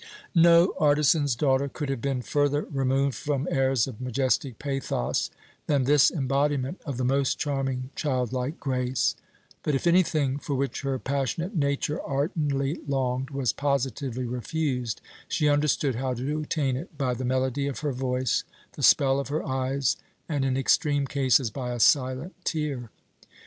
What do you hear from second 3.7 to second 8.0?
of majestic pathos than this embodiment of the most charming